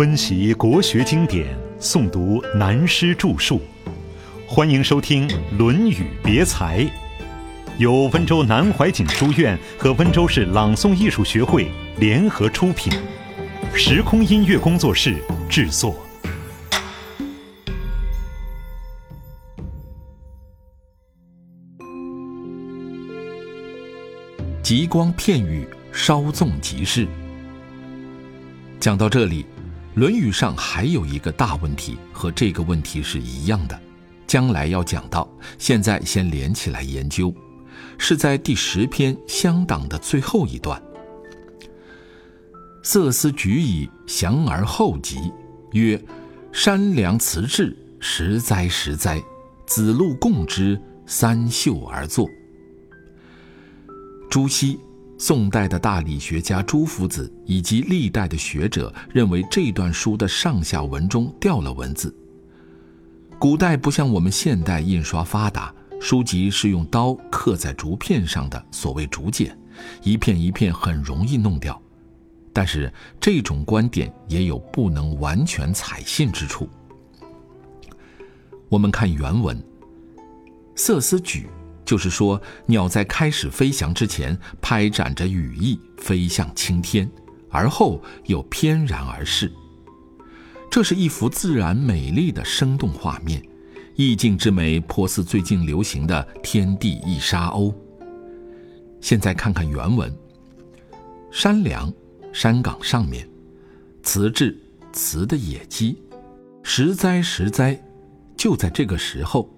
[0.00, 3.60] 温习国学经典，诵读南师著述，
[4.48, 6.80] 欢迎收听《论语别裁》，
[7.76, 12.90] 由温州南怀瑾书院和温州市朗诵艺术学会联合出品，
[13.74, 15.16] 时空音乐工作室
[15.50, 15.94] 制作。
[24.62, 27.06] 极光片羽，稍纵即逝。
[28.78, 29.42] 讲到这里，
[29.94, 33.78] 《论语》上还有一个大问题，和这个问题是一样的，
[34.26, 37.34] 将来要讲到，现在先连起来研究，
[37.98, 40.80] 是在第十篇《乡党》的最后一段。
[42.82, 45.32] 色思举矣，降而后及，
[45.72, 46.02] 曰
[46.52, 49.22] ：“山梁辞志，实哉实哉！
[49.66, 52.26] 子路共之，三袖而坐。”
[54.30, 54.78] 朱熹，
[55.20, 62.16] 宋代的大理学家朱夫子以及历代的学者认为这段书的上下文中掉了文字。
[63.38, 69.54] 古代不像我们现代印刷发达，书籍是用刀刻在竹片上的，所谓竹简，
[70.02, 71.78] 一片一片很容易弄掉。
[72.50, 76.66] 但是这种观点也有不能完全采信之处。
[78.70, 79.62] 我们看原文，
[80.74, 81.46] 色思举。
[81.90, 87.10] 就是说，鸟在开始飞翔之前，拍展着羽翼飞向青天，
[87.48, 89.50] 而后又翩然而逝。
[90.70, 93.42] 这是一幅自然美丽的生动画面，
[93.96, 97.74] 意境之美颇似最近流行的“天地一沙鸥”。
[99.02, 100.16] 现在看看原文：
[101.32, 101.92] 山梁，
[102.32, 103.28] 山岗上面，
[104.00, 104.54] 雌雉，
[104.92, 106.00] 雌的野鸡，
[106.62, 107.82] 实哉实哉，
[108.36, 109.52] 就在这个时候。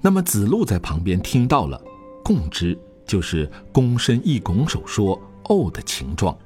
[0.00, 1.80] 那么子路在旁边听到了，
[2.22, 6.36] 共之就是躬身一拱手说“哦”的情状。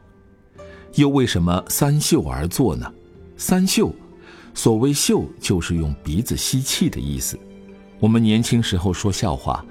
[0.94, 2.92] 又为什么三嗅而坐呢？
[3.36, 3.94] 三嗅，
[4.54, 7.38] 所谓嗅就是用鼻子吸气的意思。
[7.98, 9.64] 我们年轻时候说笑话，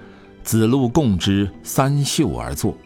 [0.44, 2.78] 子路共之三嗅而坐，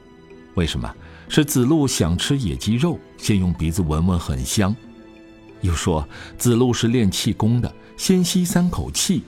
[0.55, 0.93] 为什么？
[1.29, 4.75] 是子路想吃野鸡肉，先用鼻子闻闻很香。
[5.61, 9.23] 又说子路是练气功的，先吸三口气，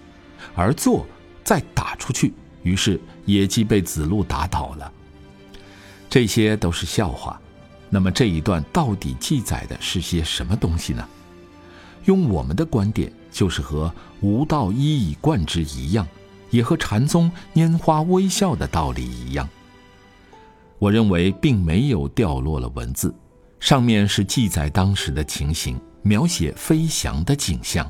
[0.55, 1.05] 而坐。
[1.45, 2.33] 再打出去，
[2.63, 4.91] 于是野鸡被子路打倒了。
[6.09, 7.39] 这些都是笑话。
[7.89, 11.07] 那么这一段到底记载的是些什么东西呢？
[12.05, 16.05] 用我们的观点，就是和“吾道一以贯之”一样，
[16.49, 19.47] 也和禅宗拈花微笑的道理一样。
[20.79, 23.13] 我认为并没有掉落了文字，
[23.59, 27.89] 上面是记载当时的情形，描写飞翔的景象。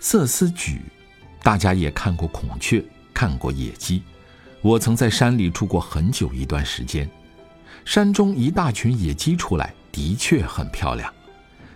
[0.00, 0.82] 色思举。
[1.46, 2.84] 大家也看过孔雀，
[3.14, 4.02] 看过野鸡。
[4.62, 7.08] 我曾在山里住过很久一段时间，
[7.84, 11.14] 山中一大群野鸡出来，的确很漂亮。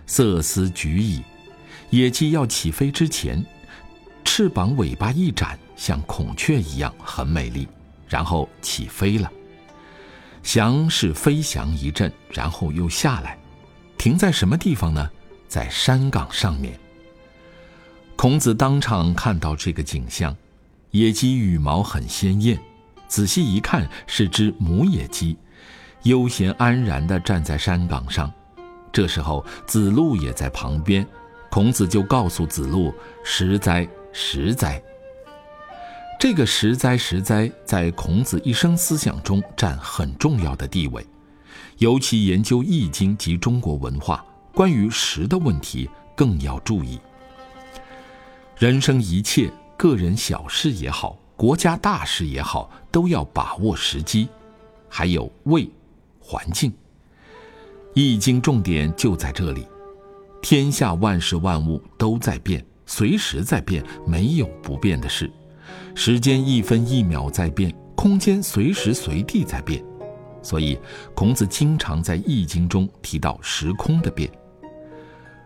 [0.05, 1.23] 色思举矣，
[1.89, 3.41] 野鸡要起飞之前，
[4.25, 7.65] 翅膀尾巴一展，像孔雀一样很美丽，
[8.09, 9.31] 然后起飞了。
[10.43, 13.39] 翔是飞翔一阵，然后又下来，
[13.97, 15.09] 停在什么地方呢？
[15.47, 16.77] 在山岗上面。
[18.21, 20.37] 孔子当场看到这个景象，
[20.91, 22.55] 野鸡羽毛很鲜艳，
[23.07, 25.35] 仔细一看是只母野鸡，
[26.03, 28.31] 悠闲安然地站在山岗上。
[28.93, 31.03] 这时候子路也在旁边，
[31.49, 32.93] 孔子就告诉子路
[33.25, 34.79] ：“实哉，实哉。”
[36.21, 41.03] 这个“实哉，实哉”在孔子一生思想中占很重要的地位，
[41.79, 46.99] 尤其研究《易经》及中国文化，关于“实”的问题更要注意。
[48.61, 54.29] 人生一切，个人小事也好，国家大事也好，都要把握时机。
[54.87, 55.67] 还有位，
[56.19, 56.69] 环境，
[57.95, 59.65] 《易经》重点就在这里。
[60.43, 65.27] 天下万事万物都在变，随时在变，没有不变的事。
[65.95, 69.83] 时间一分一秒在变，空间随时随地在变。
[70.43, 70.77] 所以，
[71.15, 74.31] 孔子经常在《易经》中提到时空的变。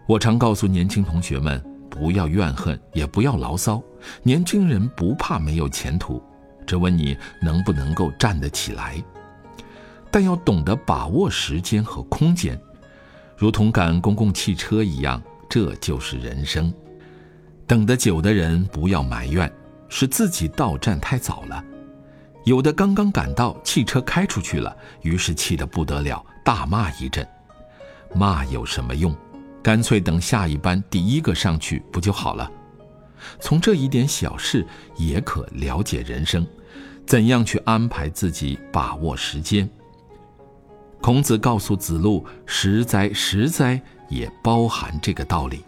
[0.05, 1.74] 我常告诉年轻同学们。
[1.89, 3.81] 不要怨恨，也不要牢骚。
[4.23, 6.21] 年轻人不怕没有前途，
[6.65, 9.03] 只问你能不能够站得起来。
[10.11, 12.59] 但要懂得把握时间和空间，
[13.35, 16.73] 如同赶公共汽车一样，这就是人生。
[17.67, 19.51] 等得久的人不要埋怨，
[19.89, 21.63] 是自己到站太早了。
[22.43, 27.27] 有的刚刚赶到，汽车开出去了，于是气得不得了，大骂一阵。
[28.13, 29.13] 骂有什么用？
[29.65, 32.47] 干脆等下一班第一个上去不就好了？
[33.39, 34.63] 从这一点小事
[34.95, 36.45] 也可了解人生，
[37.07, 39.67] 怎样去安排自己，把握时间。
[41.01, 45.63] 孔子告诉子路：“实哉，实哉！”也包含这个道理。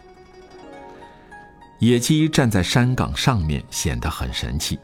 [1.80, 4.78] 野鸡站在山岗上面，显得很神气。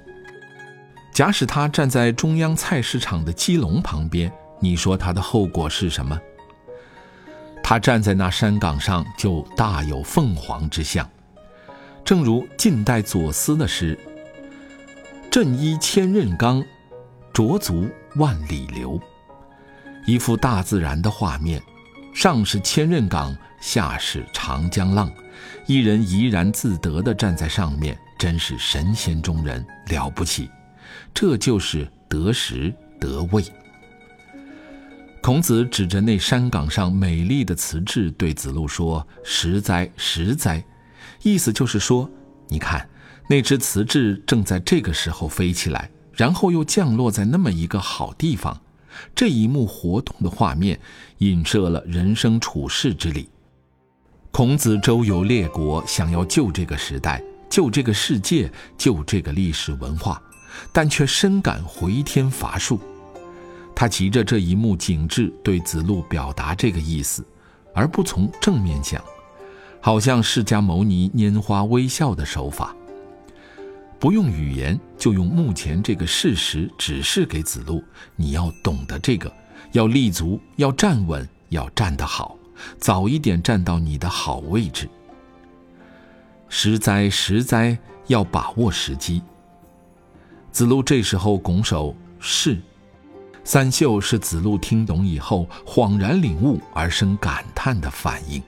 [1.12, 6.20] 假使他站在中央菜市场的鸡笼旁边，你说他的后果是什么？
[7.66, 11.08] 他站在那山岗上，就大有凤凰之相。
[12.04, 13.98] 正如近代左思的诗
[15.32, 16.62] ：“振衣千仞冈，
[17.32, 19.00] 濯足万里流。”
[20.06, 21.62] 一幅大自然的画面，
[22.14, 25.10] 上是千仞岗，下是长江浪，
[25.66, 30.50] 一人怡然自得地站在上面，真是神仙中人，了不起。
[31.14, 33.42] 这就是得时得位。
[35.24, 40.62] 孔子指着那山岗上美丽的瓷质，对子路说：“实哉，实哉！”
[41.24, 42.10] 意思就是说，
[42.46, 42.86] 你看，
[43.26, 48.60] 那只瓷质正在这个时候飞起来，然后又降落在那么一个好地方。
[49.14, 50.78] 这一幕活动的画面，
[51.20, 53.30] 映射了人生处世之理。
[54.30, 60.22] 孔子周游列国，想要救这个时代，救这个世界，救这个历史文化，
[60.70, 62.78] 但却深感回天乏术。
[63.74, 67.26] 他急着这一幕景致对子路表达这个意思，
[67.74, 69.02] 而不从正面讲，
[69.80, 72.74] 好像释迦牟尼拈花微笑的手法，
[73.98, 77.82] 不用语言就用目前这个事实指示给子路：
[78.14, 79.30] 你要懂得这个，
[79.72, 82.38] 要立足，要站稳，要站得好，
[82.78, 84.88] 早一点站到你的好位置。
[86.48, 87.76] 实哉实哉，
[88.06, 89.20] 要把握时机。
[90.52, 92.62] 子路这时候拱手是。
[93.44, 98.42] 三秀是子路听懂以后恍然领悟而生感叹的反应。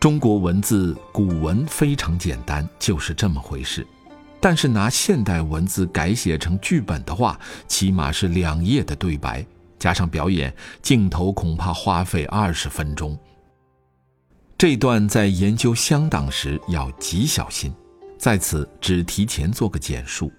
[0.00, 3.86] 中国文字古文非常简单，就是这么回事。
[4.40, 9.44] 但是拿现代文字改写成剧本的话，起码是两页的对白，
[9.78, 13.18] 加上表演镜头，恐怕花费二十分钟。
[14.56, 17.74] 这段在研究乡党时要极小心，
[18.16, 20.32] 在此只提前做个简述。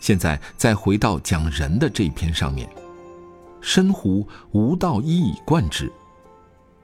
[0.00, 2.68] 现在再回到讲人的这篇上面，
[3.60, 5.90] 深乎吾道一以贯之。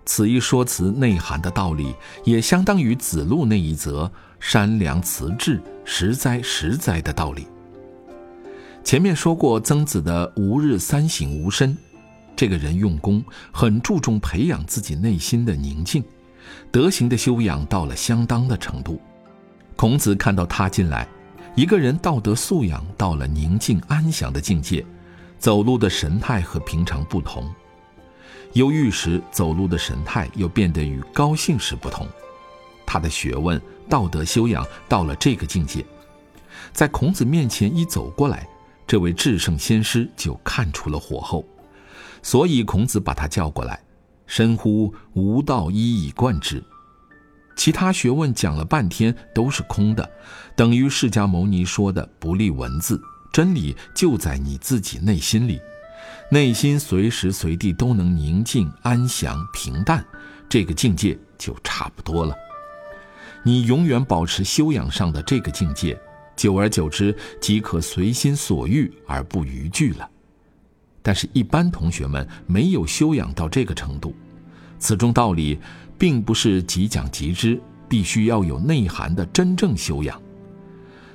[0.05, 1.95] 此一说辞内涵的道理，
[2.25, 4.11] 也相当于子路那一则
[4.41, 7.47] 山良辞志，实哉实哉的道理。
[8.83, 11.77] 前面说过曾子的吾日三省吾身，
[12.35, 13.23] 这个人用功，
[13.53, 16.03] 很注重培养自己内心的宁静，
[16.73, 19.01] 德行的修养到了相当的程度。
[19.77, 21.07] 孔子看到他进来。
[21.55, 24.85] 一个人道德素养到了宁静安详的境界，
[25.39, 27.45] 走路的神态和平常不同；
[28.55, 32.09] 忧郁时走路的神态又变得与高兴时不同。
[32.87, 35.85] 他的学问、道德修养到了这个境界，
[36.73, 38.49] 在孔子面前一走过来，
[38.87, 41.45] 这位至圣先师就看出了火候，
[42.23, 43.79] 所以孔子把他叫过来，
[44.27, 46.65] 深呼吾道一以贯之。
[47.55, 50.11] 其他学问讲了半天都是空的，
[50.57, 53.01] 等于释迦牟尼说的不立文字，
[53.33, 55.61] 真理就在你自己内心里，
[56.31, 60.05] 内心随时随地都能宁静、安详、平淡，
[60.49, 62.35] 这个境界就差不多了。
[63.45, 65.99] 你永远保持修养上的这个境界，
[66.35, 70.09] 久而久之即可随心所欲而不逾矩了。
[71.03, 74.15] 但是，一般同学们没有修养到这个程度，
[74.79, 75.59] 此中道理。
[76.03, 80.21] 并不是即讲即知，必须要有内涵的真正修养。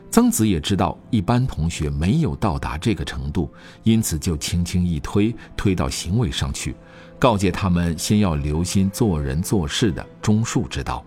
[0.10, 3.52] 曾子也知道一般同学没有到达这个程度，
[3.84, 6.74] 因此就轻轻一推，推到行为上去，
[7.20, 11.04] 告诫他们先要留心做人做事的中恕之道。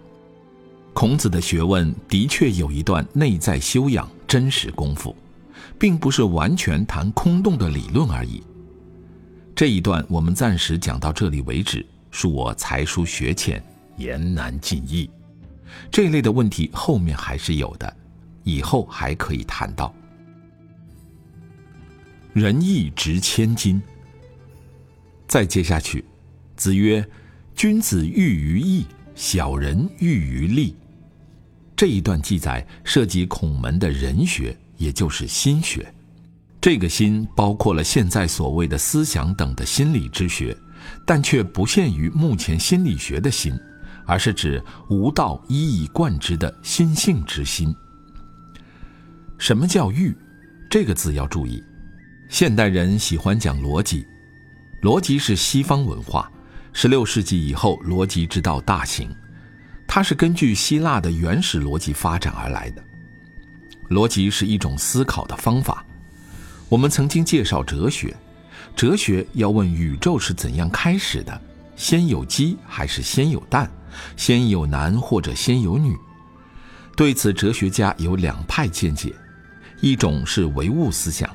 [0.92, 5.16] 孔子的学问的确有一段内在修养、真实功夫，
[5.78, 8.42] 并不是完全谈空洞的理论而已。
[9.56, 11.82] 这一段我们暂时讲到这里为止。
[12.12, 13.62] 恕我才疏学浅。
[14.00, 15.09] 言难尽意，
[15.90, 17.97] 这类的问题后面还是有的，
[18.42, 19.95] 以后还可以谈到。
[22.33, 23.80] 仁义值千金。
[25.28, 26.04] 再接下去，
[26.57, 27.07] 子曰
[27.54, 30.75] ：“君子喻于义，小人喻于利。”
[31.76, 35.92] 这一段记载涉及孔门的人学，也就是心学。
[36.61, 40.57] 这个心包括了现在所谓的思想等的心理之学，
[41.07, 43.59] 但却不限于目前心理学的心。
[44.07, 47.75] 而是指无道一以贯之的心性之心。
[49.38, 50.16] 什么叫欲？
[50.69, 51.62] 这个字要注意。
[52.28, 54.07] 现代人喜欢讲逻辑，
[54.83, 56.30] 逻辑是西方文化。
[56.73, 59.11] 十六世纪以后，逻辑之道大行，
[59.88, 62.85] 它是根据希腊的原始逻辑发展而来的。
[63.88, 65.85] 逻辑是一种思考的方法。
[66.69, 68.16] 我们曾经介绍哲学，
[68.76, 71.42] 哲学要问宇宙是怎样开始的，
[71.75, 73.69] 先有鸡还是先有蛋，
[74.16, 75.97] 先有男或者先有女？
[76.97, 79.14] 对此，哲学家有两派见解，
[79.80, 81.30] 一种是唯物思想，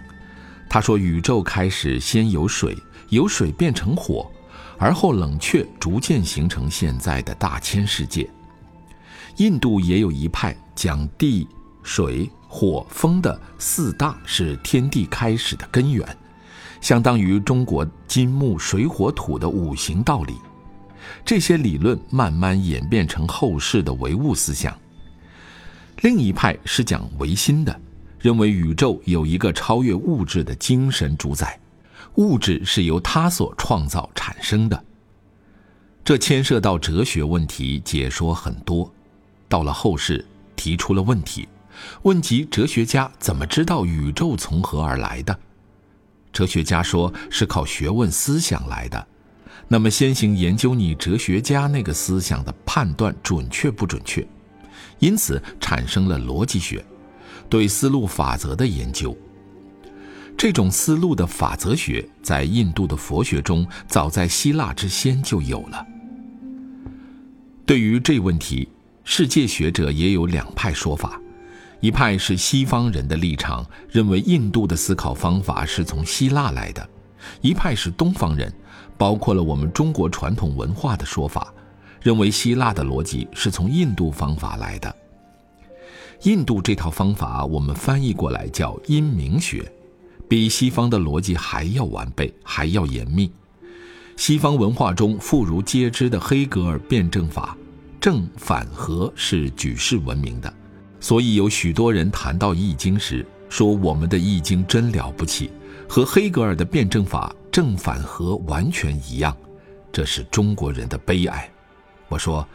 [0.70, 2.78] 他说宇宙开始先有水，
[3.10, 4.30] 由水变成火，
[4.78, 8.30] 而后冷却，逐渐形成现在的大千世界。
[9.38, 11.48] 印度也有一派讲地、
[11.82, 16.06] 水、火、风的四大是天地开始的根源，
[16.80, 20.36] 相当于中国金木水火土的五行道理。
[21.24, 24.78] 这些理论慢慢演变成后世的唯物思想。
[26.02, 27.80] 另一派是讲唯心的，
[28.20, 31.60] 认为宇宙有一个超越物质的精神主宰，
[32.16, 34.84] 物质是由他所创造产生的。
[36.04, 38.94] 这牵涉到哲学问题，解说很多。
[39.48, 40.24] 到了后世，
[40.56, 41.48] 提出了问题，
[42.04, 45.40] 问及哲学家怎么知道宇宙从何而来的？
[46.34, 49.08] 哲学家说是靠学问思想来的。
[49.68, 54.26] 那么先行研究你哲学家那个思想的判断准确不准确？
[55.00, 56.86] 因此产生了逻辑学，
[57.50, 59.16] 对思路法则的研究。
[60.38, 65.86] 这种思路的法则学在印度的佛学中，早在希腊之先就有了。
[67.66, 68.68] 对于这问题，
[69.04, 71.20] 世界学者也有两派说法：
[71.80, 76.84] 一派是西方人的立场，认为印度的思考方法是从希腊来的；
[77.42, 78.54] 一派是东方人，
[78.98, 81.54] 包括了我们中国传统文化的说法。
[82.02, 84.96] 认为希腊的逻辑是从印度方法来的。
[86.22, 89.72] 印度这套方法，我们翻译过来叫因明学，
[90.30, 93.32] 比西方的逻辑还要完备，还要严密。
[94.18, 97.58] 西方文化中妇孺皆知的黑格尔辩证法，
[98.00, 100.54] 正反合是举世闻名的，
[101.00, 105.50] 所以有许多人谈到《易经》时，说我们的《易经》真了不起，
[105.90, 109.34] 和黑格尔的辩证法正反合完全一样，
[109.90, 111.50] 这是中国人的悲哀。
[112.10, 112.46] 我说：“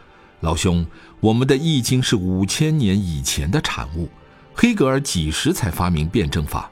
[0.41, 0.85] 老兄，
[1.19, 4.07] 我们的《易经》是五千年以前的产物，
[4.53, 6.69] 黑格尔几时才发明辩证法？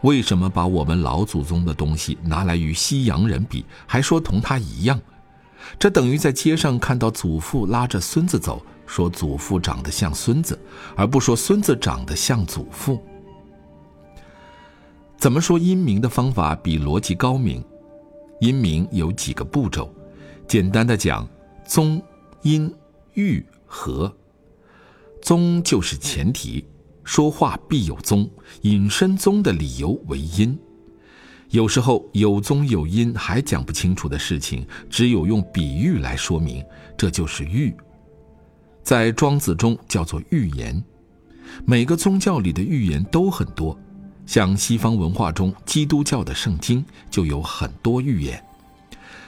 [0.00, 5.00] 为什么把我们老祖宗的东西拿来与西洋人比，还说同他一样？
[5.78, 10.58] 这等于在街上看到祖父拉着孙子走，说祖父长得像孙子，
[10.96, 13.00] 而不说孙子长得像祖父。
[15.18, 15.58] 怎么说？
[15.58, 17.62] 阴明的方法比逻辑高明。
[18.40, 19.92] 阴明有几个步骤，
[20.46, 21.28] 简单的讲，
[21.66, 22.00] 宗。”
[22.42, 22.72] 因、
[23.14, 24.16] 喻、和，
[25.20, 26.64] 宗就是前提，
[27.02, 28.30] 说话必有宗，
[28.62, 30.56] 引申宗的理由为因。
[31.50, 36.64] 有时候有宗有因还讲不清楚的事情，只有用比喻来说明，
[36.96, 37.74] 这就是喻。
[38.84, 40.80] 在庄子中叫做寓言。
[41.66, 43.76] 每个宗教里的寓言都很多，
[44.28, 48.44] 像西方文化中基督教的圣经就有很多寓言。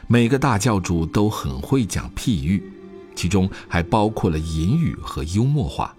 [0.06, 2.62] 每个大教主都很会讲譬喻。
[3.16, 5.94] 其中还包括了隐语和幽默化，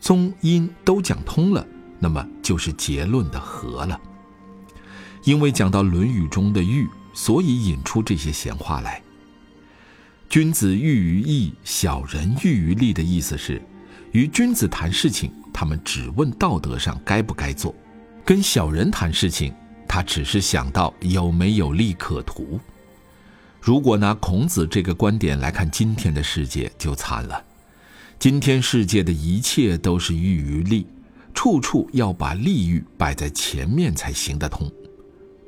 [0.00, 1.66] 宗因都讲通了，
[1.98, 4.00] 那么就是结论的和了。
[5.24, 9.02] 因为讲到《论语》中的喻，所以引出这些闲话来。
[10.28, 13.60] 君子喻于义，小人喻于利的意思是，
[14.12, 17.74] 与君子谈事情，他们只问道德上该不该做；
[18.24, 19.54] 跟小人谈事情，
[19.86, 22.58] 他只是想到有没有利可图。
[23.60, 27.44] 如果拿孔子这个观点来看今天的世界，就惨了。
[28.18, 30.86] 今天世界的一切都是欲于利，
[31.34, 34.70] 处处要把利欲摆在前面才行得通。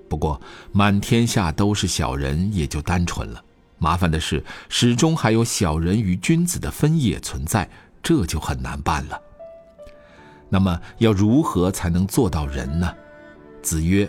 [0.09, 3.43] 不过，满天下都是小人，也就单纯了。
[3.79, 7.69] 麻烦的是，始终还有小人与君子的分野存在，
[8.03, 9.21] 这就很难办了。
[10.55, 12.95] 那么，要如何才能做到人呢？
[13.61, 14.09] 子曰：“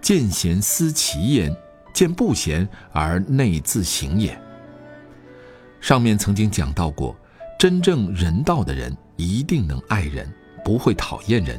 [0.00, 1.54] 见贤思齐焉。”
[1.92, 4.40] 见不贤而内自省也。
[5.82, 7.14] 上面曾经讲到过，
[7.58, 10.26] 真正人道的人一定能爱人，
[10.64, 11.58] 不会讨厌人；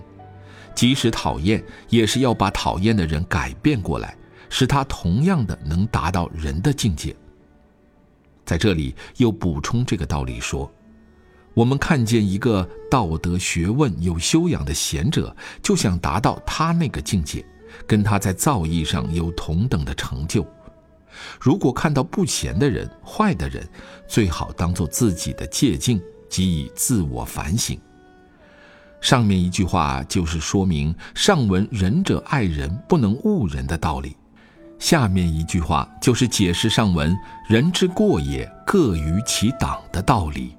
[0.73, 4.17] 即使讨厌，也是要把讨厌的人改变过来，
[4.49, 7.15] 使他同样的能达到人的境界。
[8.43, 10.73] 在这里又补充这个道理说：
[11.53, 17.45] 我们看见一个道德学问有修养的贤者，就想达到他那个境界。
[17.87, 20.45] 跟他在造诣上有同等的成就。
[21.41, 23.67] 如果看到不贤的人、坏的人，
[24.07, 27.75] 最好当做自己的借镜，给予自我反省。
[29.01, 34.15] 上面一句话就是说明上文“仁者爱人，不能误人”的道理，
[34.77, 37.17] 下面一句话就是解释上文
[37.49, 40.55] “人之过也，各于其党”的道理。